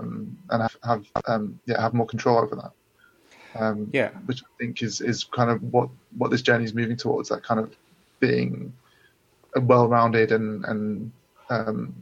[0.00, 2.72] um, and have, have um, yeah have more control over that.
[3.58, 4.10] Um, Yeah.
[4.26, 7.30] which I think is is kind of what what this journey is moving towards.
[7.30, 7.74] That kind of
[8.20, 8.72] being
[9.60, 11.12] well-rounded and and
[11.50, 11.94] um,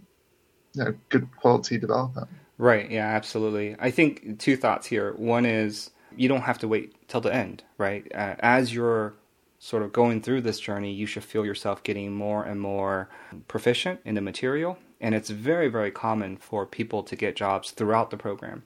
[0.75, 2.29] you know good quality developer.
[2.59, 2.90] Right.
[2.90, 3.07] Yeah.
[3.07, 3.77] Absolutely.
[3.81, 5.12] I think two thoughts here.
[5.14, 8.07] One is you don't have to wait till the end, right?
[8.14, 9.14] Uh, as you're
[9.59, 13.09] sort of going through this journey, you should feel yourself getting more and more
[13.49, 14.79] proficient in the material.
[15.01, 18.62] And it's very, very common for people to get jobs throughout the program.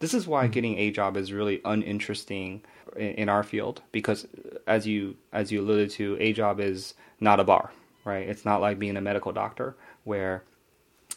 [0.00, 2.62] This is why getting a job is really uninteresting
[2.96, 4.26] in, in our field because,
[4.66, 7.72] as you as you alluded to, a job is not a bar,
[8.08, 8.28] right?
[8.28, 10.42] It's not like being a medical doctor where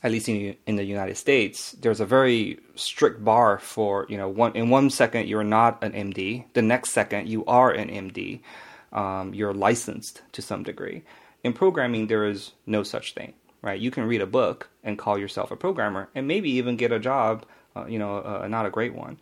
[0.03, 4.27] at least in, in the United States, there's a very strict bar for you know
[4.27, 8.41] one in one second you're not an MD, the next second you are an MD,
[8.91, 11.03] um, you're licensed to some degree.
[11.43, 13.79] In programming, there is no such thing, right?
[13.79, 16.99] You can read a book and call yourself a programmer, and maybe even get a
[16.99, 19.19] job, uh, you know, uh, not a great one,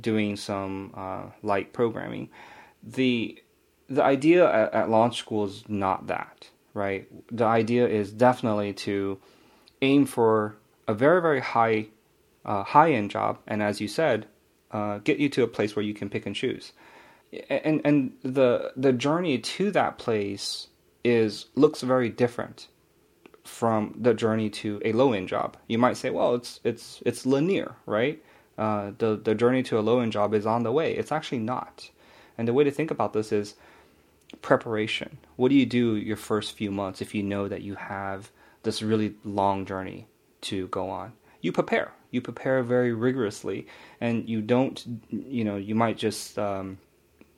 [0.00, 2.28] doing some uh, light programming.
[2.82, 3.42] The
[3.88, 7.08] the idea at, at launch school is not that, right?
[7.30, 9.18] The idea is definitely to
[9.82, 10.56] aim for
[10.86, 11.88] a very very high
[12.44, 14.26] uh, high end job, and as you said,
[14.70, 16.72] uh, get you to a place where you can pick and choose.
[17.48, 20.68] And and the the journey to that place
[21.04, 22.68] is looks very different
[23.44, 25.56] from the journey to a low end job.
[25.66, 28.22] You might say, well, it's it's it's linear, right?
[28.58, 30.94] Uh, the the journey to a low end job is on the way.
[30.94, 31.90] It's actually not.
[32.36, 33.54] And the way to think about this is
[34.42, 35.18] preparation.
[35.36, 38.30] What do you do your first few months if you know that you have
[38.62, 40.06] this really long journey
[40.42, 41.12] to go on?
[41.40, 41.92] You prepare.
[42.10, 43.66] You prepare very rigorously,
[44.00, 44.84] and you don't.
[45.08, 46.78] You know, you might just um,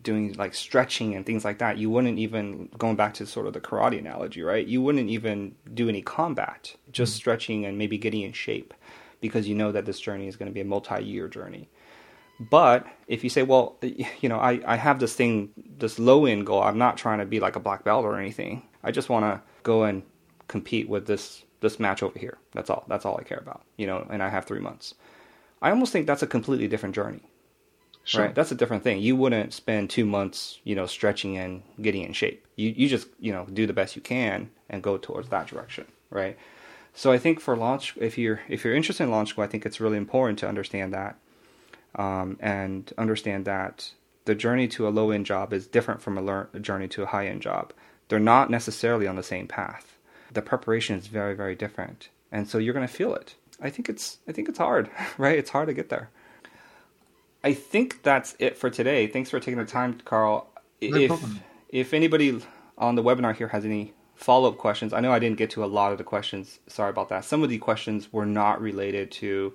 [0.02, 1.78] doing like stretching and things like that.
[1.78, 4.66] You wouldn't even going back to sort of the karate analogy, right?
[4.66, 8.72] You wouldn't even do any combat, just stretching and maybe getting in shape,
[9.20, 11.68] because you know that this journey is going to be a multi-year journey.
[12.40, 16.46] But if you say, well, you know, I, I have this thing, this low end
[16.46, 16.62] goal.
[16.62, 18.62] I'm not trying to be like a black belt or anything.
[18.82, 20.02] I just want to go and
[20.48, 22.38] compete with this this match over here.
[22.52, 22.84] That's all.
[22.88, 23.62] That's all I care about.
[23.76, 24.94] You know, and I have three months.
[25.60, 27.22] I almost think that's a completely different journey.
[28.04, 28.24] Sure.
[28.24, 28.34] Right.
[28.34, 29.00] That's a different thing.
[29.00, 32.44] You wouldn't spend two months, you know, stretching and getting in shape.
[32.56, 35.86] You you just you know do the best you can and go towards that direction.
[36.10, 36.36] Right.
[36.94, 39.64] So I think for launch, if you're if you're interested in launch school, I think
[39.64, 41.16] it's really important to understand that,
[41.94, 43.90] um, and understand that
[44.24, 47.06] the journey to a low end job is different from a, lear- journey to a
[47.06, 47.72] high end job.
[48.08, 49.98] They're not necessarily on the same path.
[50.32, 53.34] The preparation is very, very different, and so you're going to feel it.
[53.60, 55.38] I think it's I think it's hard, right?
[55.38, 56.10] It's hard to get there.
[57.44, 59.06] I think that's it for today.
[59.06, 60.48] Thanks for taking the time, Carl.
[60.80, 61.40] No if problem.
[61.68, 62.40] if anybody
[62.78, 65.64] on the webinar here has any follow up questions, I know I didn't get to
[65.64, 66.60] a lot of the questions.
[66.66, 67.24] Sorry about that.
[67.24, 69.52] Some of the questions were not related to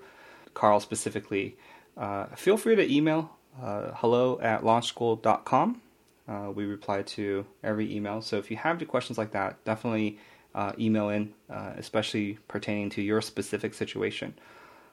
[0.53, 1.57] Carl specifically.
[1.97, 5.81] Uh, feel free to email uh, hello at launchschool.com.
[6.27, 8.21] Uh, we reply to every email.
[8.21, 10.19] So if you have any questions like that, definitely
[10.53, 14.33] uh, email in, uh, especially pertaining to your specific situation.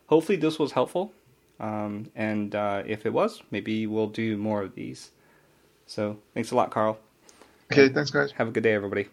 [0.07, 1.13] Hopefully, this was helpful.
[1.61, 5.11] Um, and uh, if it was, maybe we'll do more of these.
[5.87, 6.99] So thanks a lot, Carl.
[7.73, 8.33] Okay, thanks, guys.
[8.33, 9.09] Have a good day, everybody.